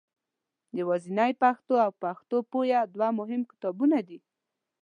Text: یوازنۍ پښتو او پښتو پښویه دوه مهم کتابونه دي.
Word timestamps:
یوازنۍ 0.79 1.31
پښتو 1.41 1.73
او 1.85 1.91
پښتو 2.03 2.37
پښویه 2.51 2.79
دوه 2.93 3.09
مهم 3.19 3.41
کتابونه 3.51 3.97
دي. 4.07 4.19